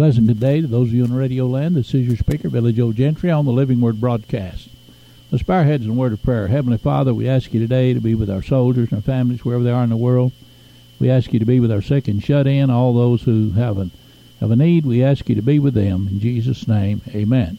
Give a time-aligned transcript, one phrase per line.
[0.00, 1.76] pleasant good day to those of you in radio land.
[1.76, 4.70] This is your speaker, Billy Joe Gentry, on the Living Word broadcast.
[5.30, 6.46] Let's bow our heads in a word of prayer.
[6.46, 9.70] Heavenly Father, we ask you today to be with our soldiers and families wherever they
[9.70, 10.32] are in the world.
[10.98, 13.76] We ask you to be with our sick and shut in, all those who have,
[13.76, 13.90] an,
[14.40, 14.86] have a need.
[14.86, 16.08] We ask you to be with them.
[16.08, 17.58] In Jesus' name, amen.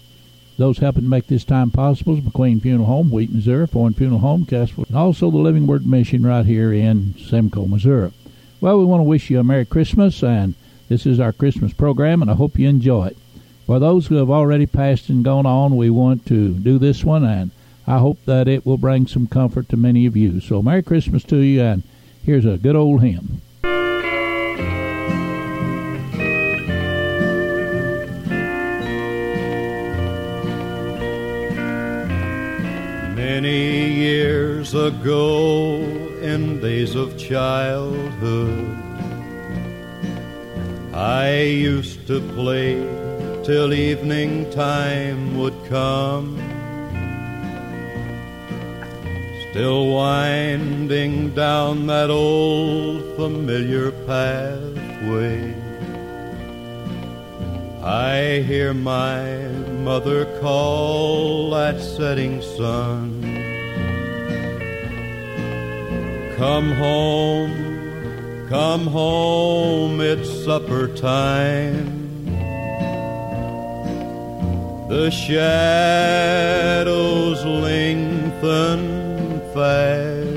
[0.58, 4.22] Those helping to make this time possible is McQueen Funeral Home, Wheat, Missouri, Fohn Funeral
[4.22, 8.12] Home, Cassville, and also the Living Word Mission right here in Simcoe, Missouri.
[8.60, 10.56] Well, we want to wish you a Merry Christmas and
[10.92, 13.18] this is our Christmas program, and I hope you enjoy it.
[13.66, 17.24] For those who have already passed and gone on, we want to do this one,
[17.24, 17.52] and
[17.88, 20.42] I hope that it will bring some comfort to many of you.
[20.42, 21.84] So, Merry Christmas to you, and
[22.26, 23.42] here's a good old hymn.
[33.16, 35.78] Many years ago,
[36.22, 38.81] in days of childhood,
[41.02, 42.76] I used to play
[43.44, 46.38] till evening time would come.
[49.50, 55.56] Still winding down that old familiar pathway.
[57.82, 59.48] I hear my
[59.90, 63.24] mother call at setting sun.
[66.38, 67.61] Come home
[68.52, 72.28] Come home, it's supper time.
[74.90, 75.86] The shadows
[77.46, 80.28] lengthen fast.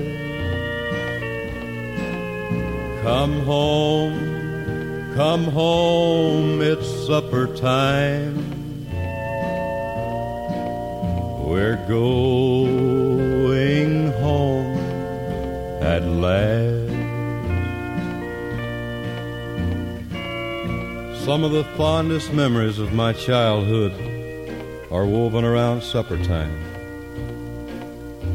[3.03, 8.37] Come home, come home, it's supper time.
[11.45, 12.93] We're going
[14.23, 14.77] home
[15.83, 16.74] at last.
[21.25, 23.93] Some of the fondest memories of my childhood
[24.91, 26.53] are woven around supper time.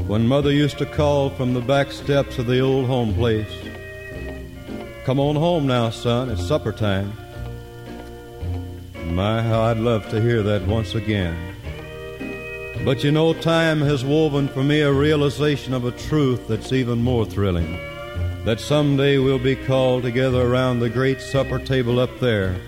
[0.08, 3.52] When Mother used to call from the back steps of the old home place,
[5.06, 7.14] Come on home now, son, it's supper time.
[9.06, 11.38] My, how I'd love to hear that once again.
[12.84, 17.04] But you know, time has woven for me a realization of a truth that's even
[17.04, 17.72] more thrilling.
[18.46, 22.60] That someday we'll be called together around the great supper table up there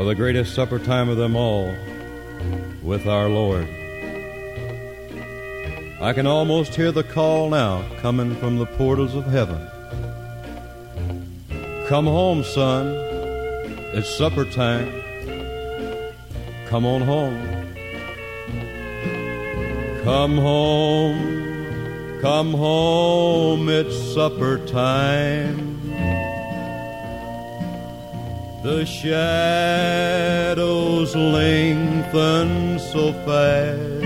[0.00, 1.74] for the greatest supper time of them all
[2.82, 3.68] with our Lord.
[6.00, 9.60] I can almost hear the call now coming from the portals of heaven.
[11.86, 12.94] Come home, son.
[13.92, 14.90] It's supper time.
[16.68, 17.38] Come on home.
[20.02, 22.20] Come home.
[22.22, 23.68] Come home.
[23.68, 25.69] It's supper time.
[28.62, 30.60] The shadows
[31.16, 34.04] lengthen so fast.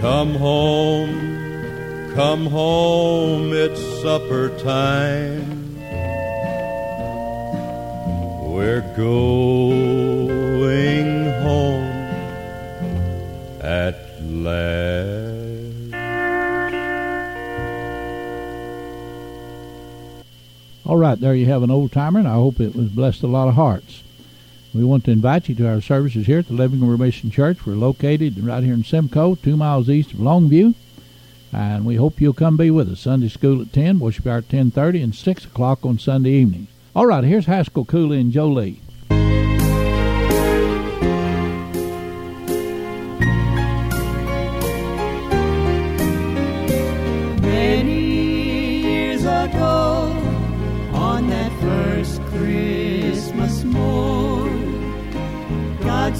[0.00, 5.76] Come home, come home, it's supper time.
[8.42, 9.80] We're going
[11.42, 11.86] home
[13.60, 13.94] at
[14.24, 14.97] last.
[20.88, 23.26] All right, there you have an old timer, and I hope it was blessed a
[23.26, 24.02] lot of hearts.
[24.72, 27.66] We want to invite you to our services here at the Living Word Mission Church.
[27.66, 30.74] We're located right here in Simcoe, two miles east of Longview,
[31.52, 33.00] and we hope you'll come be with us.
[33.00, 36.68] Sunday school at 10, worship hour at 10.30, and 6 o'clock on Sunday evenings.
[36.96, 38.80] All right, here's Haskell Cooley and Jolie.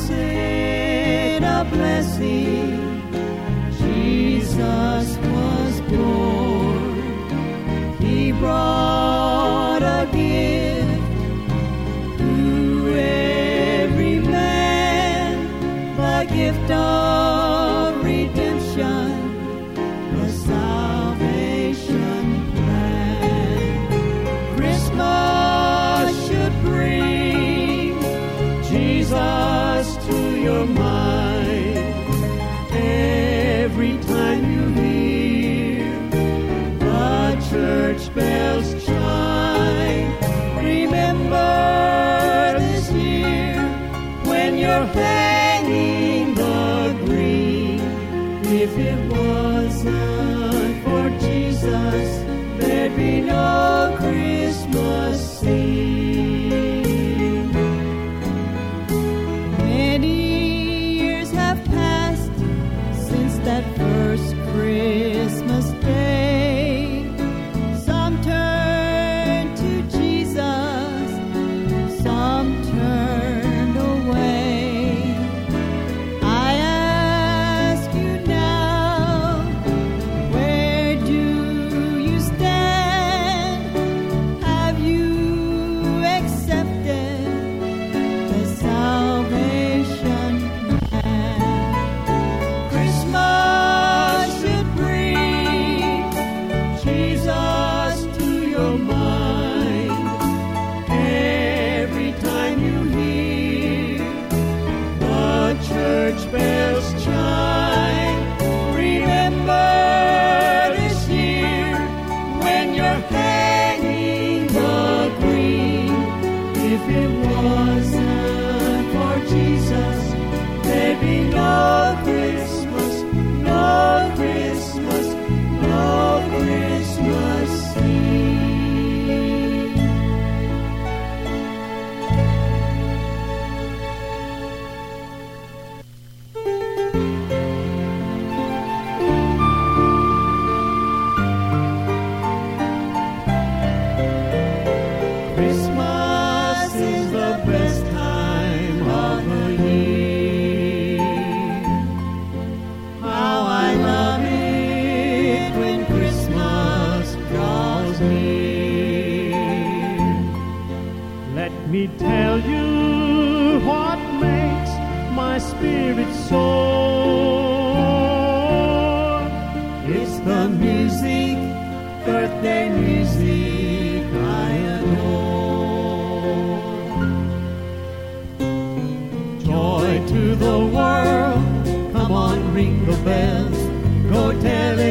[0.08, 2.57] Be no
[37.98, 38.97] Christmas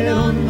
[0.10, 0.47] I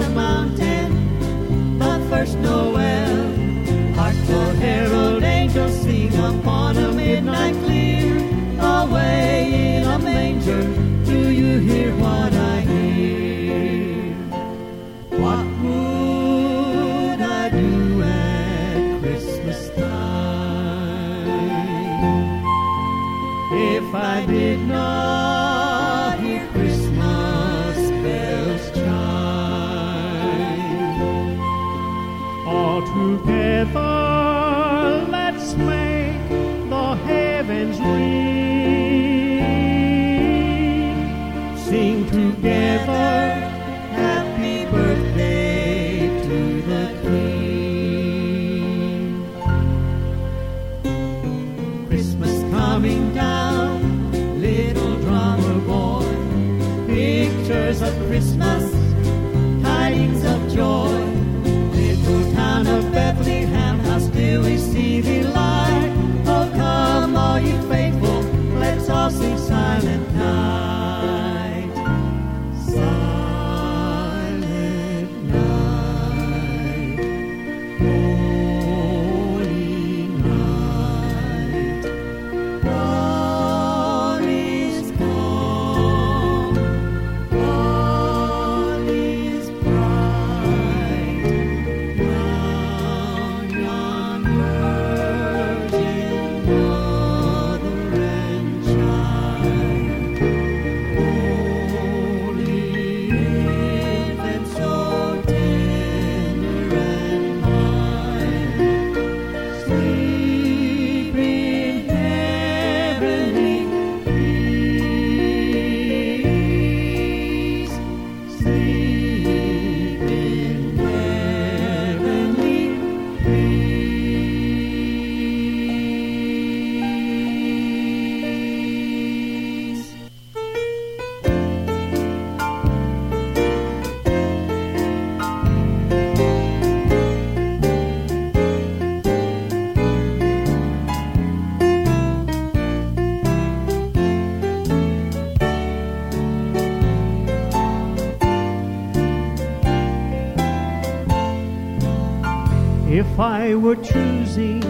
[153.68, 154.62] were choosing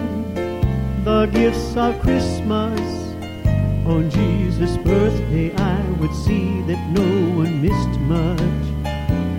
[1.03, 2.81] the gifts of Christmas,
[3.85, 8.65] on Jesus' birthday I would see that no one missed much.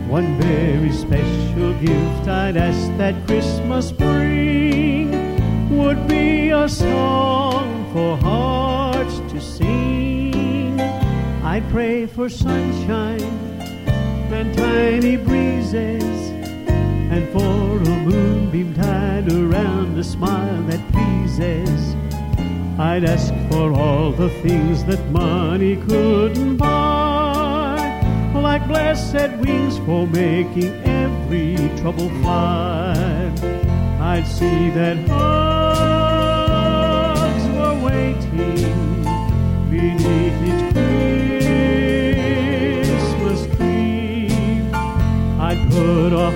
[0.08, 5.10] One very special gift I'd ask that Christmas bring
[5.76, 10.80] would be a song for hearts to sing.
[11.42, 13.22] I'd pray for sunshine
[14.30, 16.20] and tiny breezes
[17.12, 17.57] and for
[19.98, 21.96] a smile that pleases.
[22.78, 27.76] I'd ask for all the things that money couldn't buy,
[28.32, 33.32] like blessed wings for making every trouble fly.
[34.00, 36.28] I'd see that hugs
[37.56, 39.02] were waiting
[39.68, 40.64] beneath each
[42.86, 44.62] Christmas tree.
[45.40, 46.30] I'd put a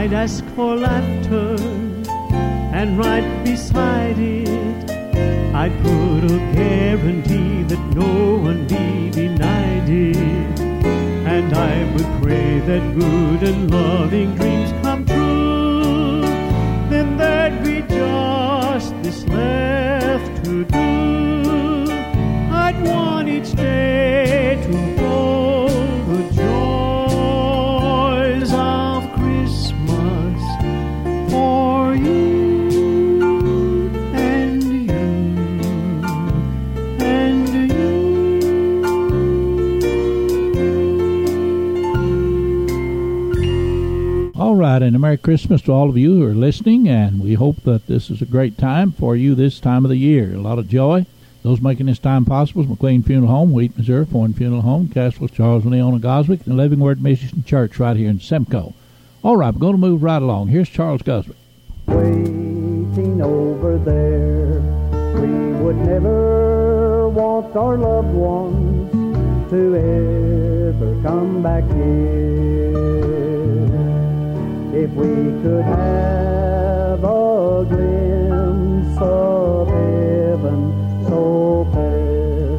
[0.00, 1.56] I'd ask for laughter,
[2.72, 4.90] and right beside it,
[5.54, 10.14] I'd put a guarantee that no one be denied day.
[11.34, 16.22] And I would pray that good and loving dreams come true.
[16.88, 19.79] Then there'd be just this left
[44.90, 47.86] and a Merry Christmas to all of you who are listening, and we hope that
[47.86, 50.34] this is a great time for you this time of the year.
[50.34, 51.06] A lot of joy.
[51.44, 55.32] Those making this time possible is McQueen Funeral Home, Wheat, Missouri, Fohn Funeral Home, Cassville,
[55.32, 58.74] Charles and Leona Goswick, and Living Word Mission Church right here in Simcoe.
[59.22, 60.48] All right, we're going to move right along.
[60.48, 61.36] Here's Charles Goswick.
[61.86, 64.60] waiting over there.
[65.20, 68.90] We would never want our loved ones
[69.50, 73.20] to ever come back here.
[74.80, 80.72] If we could have a glimpse of heaven
[81.06, 82.52] so fair,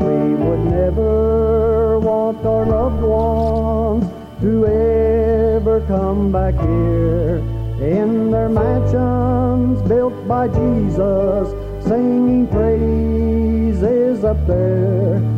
[0.00, 4.06] we would never want our loved ones
[4.40, 7.42] to ever come back here
[7.78, 11.50] in their mansions built by Jesus,
[11.86, 15.35] singing praises up there.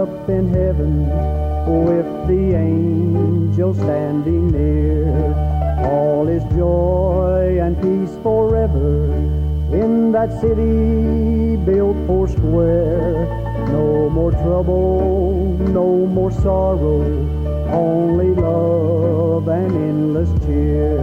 [0.00, 1.04] Up in heaven,
[1.84, 5.12] with the angels standing near,
[5.84, 9.12] all is joy and peace forever
[9.82, 13.12] in that city built four square.
[13.68, 17.02] No more trouble, no more sorrow,
[17.68, 20.96] only love and endless cheer.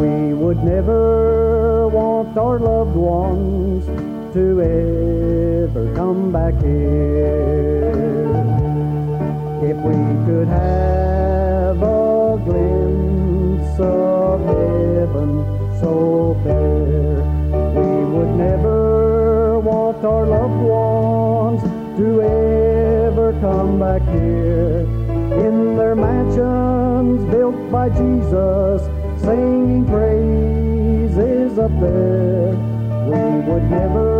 [0.00, 3.86] We would never want our loved ones
[4.34, 5.65] to ever
[6.06, 7.90] come back here.
[9.70, 15.30] If we could have a glimpse of heaven
[15.80, 17.16] so fair,
[17.78, 21.62] we would never want our loved ones
[21.98, 24.86] to ever come back here.
[25.46, 28.80] In their mansions built by Jesus,
[29.20, 32.54] singing praises up there,
[33.10, 34.15] we would never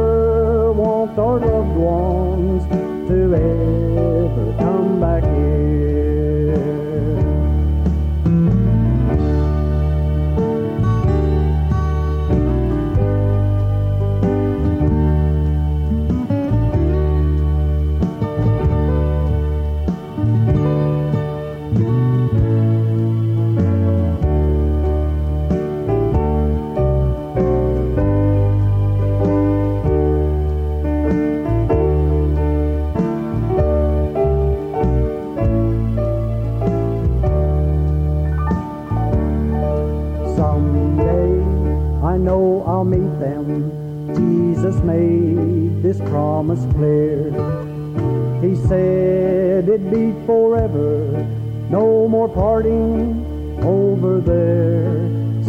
[52.37, 55.01] parting over there.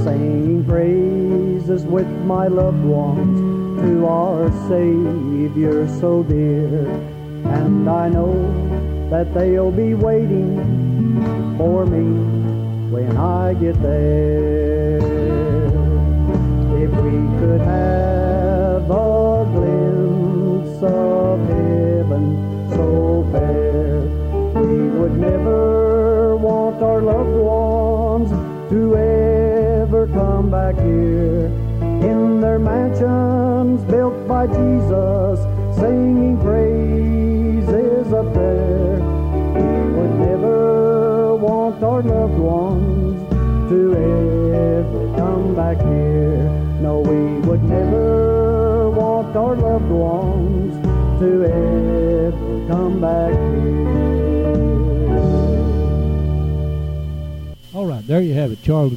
[0.06, 3.38] saying praises with my loved ones
[3.82, 6.88] to our Savior so dear.
[7.60, 8.32] And I know
[9.10, 10.56] that they'll be waiting
[11.58, 12.08] for me
[12.90, 14.77] when I get there.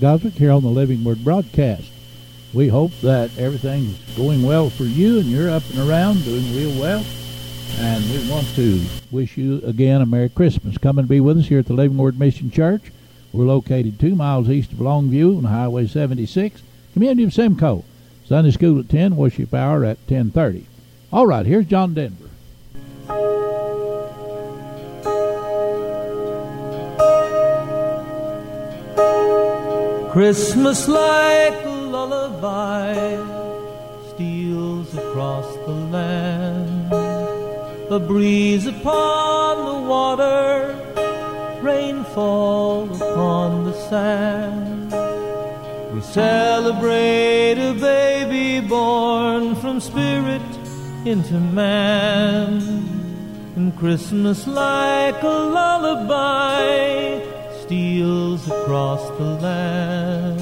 [0.01, 1.93] Goswick here on the Living Word broadcast.
[2.55, 6.81] We hope that everything's going well for you and you're up and around doing real
[6.81, 7.05] well.
[7.81, 10.79] And we want to wish you again a Merry Christmas.
[10.79, 12.91] Come and be with us here at the Living Word Mission Church.
[13.31, 16.63] We're located two miles east of Longview on Highway 76,
[16.95, 17.85] community of Simcoe.
[18.25, 20.65] Sunday school at 10, worship hour at 10.30.
[21.13, 22.30] All right, here's John Denver.
[30.13, 32.95] Christmas like a lullaby
[34.09, 36.93] steals across the land.
[37.93, 40.75] A breeze upon the water,
[41.63, 44.91] rainfall upon the sand.
[45.95, 50.43] We celebrate a baby born from spirit
[51.05, 52.63] into man.
[53.55, 57.21] And Christmas like a lullaby
[57.71, 60.41] steals across the land.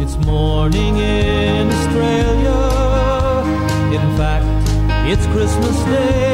[0.00, 2.60] It's morning in Australia.
[3.92, 4.46] In fact,
[5.10, 6.33] it's Christmas Day.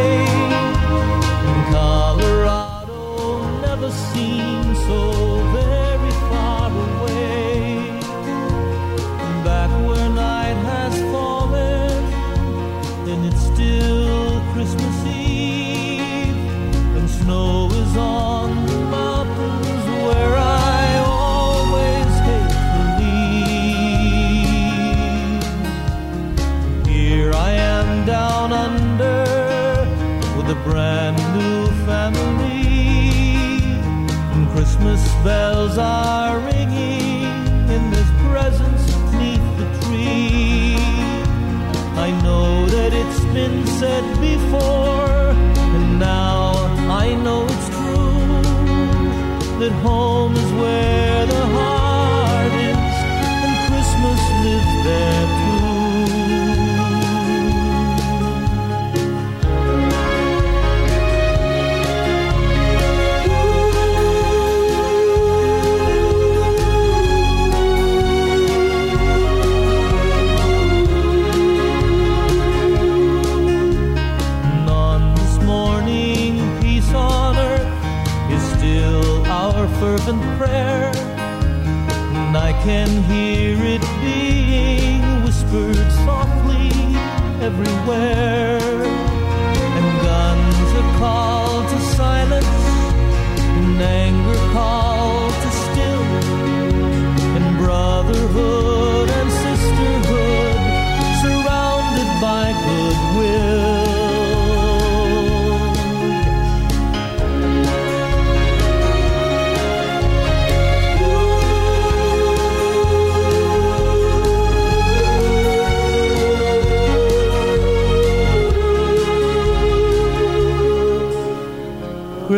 [35.25, 37.23] Bells are ringing,
[37.69, 40.77] in this presence neath the tree.
[42.07, 45.31] I know that it's been said before,
[45.75, 46.53] and now
[46.89, 48.01] I know it's true
[49.61, 50.90] that home is where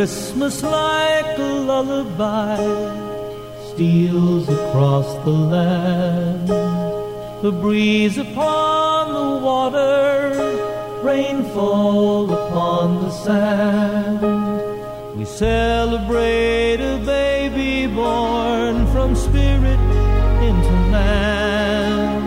[0.02, 2.56] Christmas like a lullaby
[3.68, 6.48] steals across the land.
[7.40, 10.10] The breeze upon the water,
[11.04, 14.22] rainfall upon the sand.
[15.16, 19.82] We celebrate a baby born from spirit
[20.48, 22.22] into man.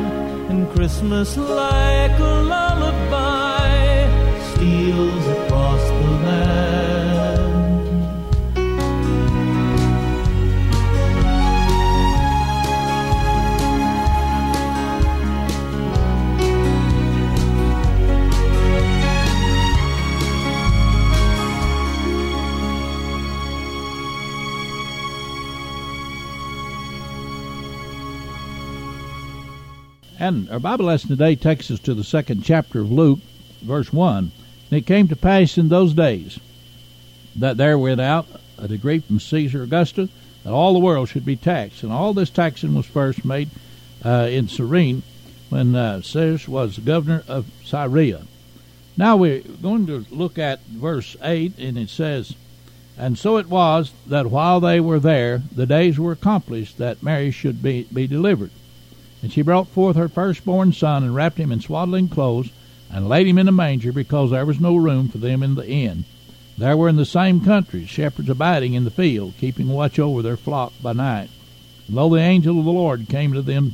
[0.50, 2.75] And Christmas like a lullaby
[30.18, 33.20] And our Bible lesson today takes us to the second chapter of Luke,
[33.62, 34.32] verse 1.
[34.70, 36.40] And it came to pass in those days
[37.36, 38.26] that there went out
[38.58, 40.10] a decree from Caesar Augustus
[40.44, 41.84] that all the world should be taxed.
[41.84, 43.50] And all this taxing was first made
[44.06, 45.04] uh, in Cyrene
[45.50, 48.22] when uh, Cyrus was governor of Syria.
[48.96, 52.36] Now we're going to look at verse 8, and it says,
[52.98, 57.32] And so it was that while they were there, the days were accomplished that Mary
[57.32, 58.52] should be, be delivered.
[59.26, 62.52] And she brought forth her firstborn son, and wrapped him in swaddling clothes,
[62.92, 65.68] and laid him in a manger, because there was no room for them in the
[65.68, 66.06] inn.
[66.60, 70.38] There were in the same country shepherds abiding in the field, keeping watch over their
[70.38, 71.32] flock by night.
[71.88, 73.74] And lo, the angel of the Lord came to them,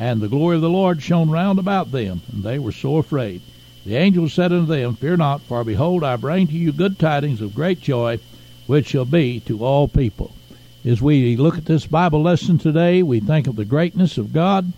[0.00, 3.40] and the glory of the Lord shone round about them, and they were sore afraid.
[3.86, 7.40] The angel said unto them, Fear not, for behold, I bring to you good tidings
[7.40, 8.18] of great joy,
[8.66, 10.34] which shall be to all people.
[10.84, 14.72] As we look at this Bible lesson today, we think of the greatness of God.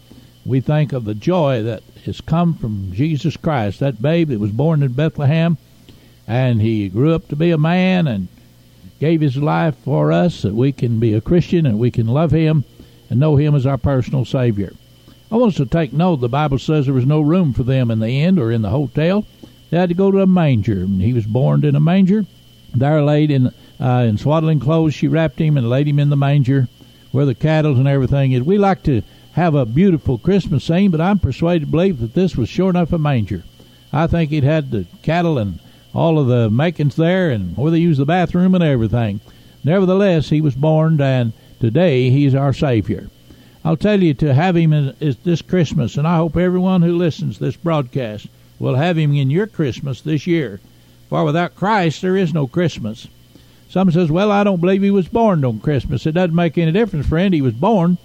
[0.44, 4.50] We think of the joy that has come from Jesus Christ, that babe that was
[4.50, 5.56] born in Bethlehem,
[6.26, 8.28] and he grew up to be a man and
[9.00, 12.32] gave his life for us that we can be a Christian and we can love
[12.32, 12.64] him
[13.08, 14.74] and know him as our personal Savior.
[15.32, 17.90] I want us to take note the Bible says there was no room for them
[17.90, 19.24] in the inn or in the hotel.
[19.70, 20.80] they had to go to a manger.
[20.82, 22.26] And he was born in a manger.
[22.74, 26.16] There laid in uh, in swaddling clothes, she wrapped him and laid him in the
[26.16, 26.68] manger
[27.12, 28.42] where the cattle and everything is.
[28.42, 32.36] We like to have a beautiful Christmas scene, but I'm persuaded to believe that this
[32.36, 33.42] was sure enough a manger.
[33.92, 35.60] I think it had the cattle and
[35.94, 39.20] all of the makings there and where they use the bathroom and everything.
[39.62, 43.08] Nevertheless, he was born, and today he's our Savior.
[43.64, 47.38] I'll tell you to have him is this Christmas, and I hope everyone who listens
[47.38, 48.26] to this broadcast
[48.58, 50.60] will have him in your Christmas this year.
[51.08, 53.08] For without Christ, there is no Christmas.
[53.74, 56.70] Some says, "Well, I don't believe he was born on Christmas." It doesn't make any
[56.70, 57.34] difference, friend.
[57.34, 57.98] He was born.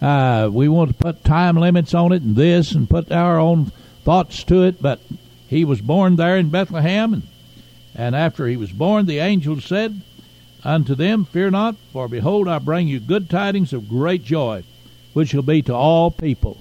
[0.00, 3.70] Uh, we want to put time limits on it and this, and put our own
[4.02, 4.98] thoughts to it, but
[5.46, 7.22] he was born there in Bethlehem, and,
[7.94, 10.00] and after he was born, the angel said
[10.64, 14.64] unto them, Fear not, for behold, I bring you good tidings of great joy,
[15.12, 16.56] which shall be to all people.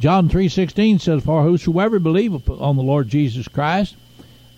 [0.00, 3.94] John three sixteen says, For whosoever believeth on the Lord Jesus Christ,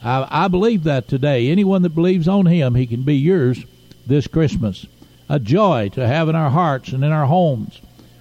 [0.03, 1.51] I, I believe that today.
[1.51, 3.65] Anyone that believes on him, he can be yours
[4.07, 4.87] this Christmas.
[5.29, 7.81] A joy to have in our hearts and in our homes.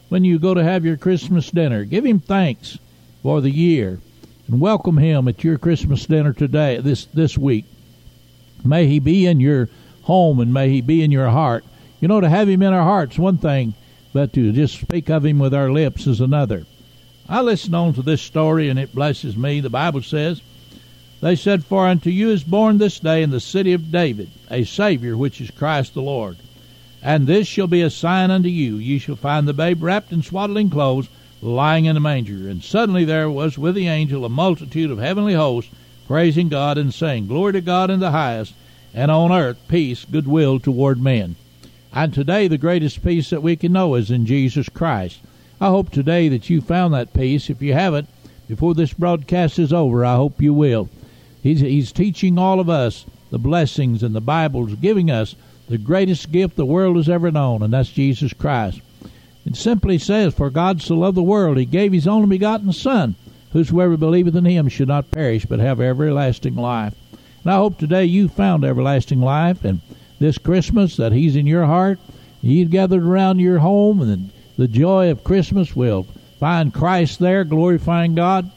[0.10, 2.78] When you go to have your Christmas dinner, give him thanks
[3.24, 4.00] for the year
[4.48, 7.66] and welcome him at your Christmas dinner today, this this week.
[8.63, 9.70] May he be in your
[10.04, 11.66] home and may he be in your heart.
[12.00, 13.74] You know, to have him in our hearts one thing,
[14.13, 16.66] but to just speak of him with our lips is another.
[17.30, 19.60] I listen on to this story and it blesses me.
[19.60, 20.42] The Bible says,
[21.19, 24.63] They said, For unto you is born this day in the city of David a
[24.63, 26.38] Savior, which is Christ the Lord.
[27.01, 28.75] And this shall be a sign unto you.
[28.75, 31.08] Ye shall find the babe wrapped in swaddling clothes,
[31.41, 32.47] lying in a manger.
[32.47, 35.71] And suddenly there was with the angel a multitude of heavenly hosts,
[36.08, 38.53] praising God and saying, Glory to God in the highest,
[38.93, 41.36] and on earth peace, goodwill toward men.
[41.93, 45.19] And today the greatest peace that we can know is in Jesus Christ.
[45.60, 47.49] I hope today that you found that peace.
[47.49, 48.08] If you haven't,
[48.47, 50.89] before this broadcast is over, I hope you will.
[51.48, 55.34] He's, he's teaching all of us the blessings and the Bible's giving us
[55.70, 58.82] the greatest gift the world has ever known, and that's Jesus Christ.
[59.46, 63.16] It simply says, For God so loved the world, he gave his only begotten Son.
[63.54, 66.94] Whosoever believeth in him should not perish, but have everlasting life.
[67.46, 69.80] And I hope today you found everlasting life, and
[70.20, 71.98] this Christmas that he's in your heart,
[72.42, 76.08] he's gathered around your home, and the joy of Christmas will
[76.42, 78.52] find Christ there, glorifying God.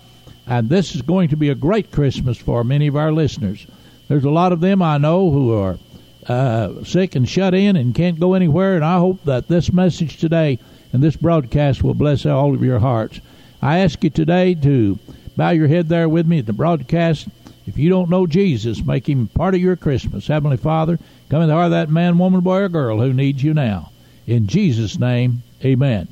[0.50, 3.68] And this is going to be a great Christmas for many of our listeners.
[4.08, 5.78] There's a lot of them I know who are
[6.26, 10.16] uh, sick and shut in and can't go anywhere, and I hope that this message
[10.16, 10.58] today
[10.92, 13.20] and this broadcast will bless all of your hearts.
[13.62, 14.98] I ask you today to
[15.36, 17.28] bow your head there with me at the broadcast.
[17.68, 20.26] If you don't know Jesus, make him part of your Christmas.
[20.26, 23.40] Heavenly Father, come in the heart of that man, woman, boy, or girl who needs
[23.40, 23.92] you now.
[24.26, 26.08] In Jesus' name, amen.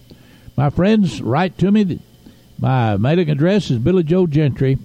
[0.57, 1.99] My friends, write to me.
[2.59, 4.79] My mailing address is Billy Joe Gentry,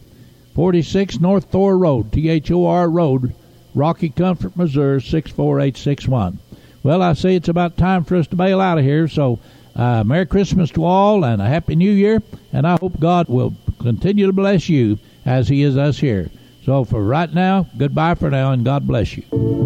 [0.54, 3.34] 46 North Thor Road, T H O R Road,
[3.74, 6.38] Rocky Comfort, Missouri, 64861.
[6.84, 9.40] Well, I say it's about time for us to bail out of here, so
[9.76, 13.56] uh, Merry Christmas to all and a Happy New Year, and I hope God will
[13.80, 16.30] continue to bless you as He is us here.
[16.66, 19.62] So for right now, goodbye for now, and God bless you.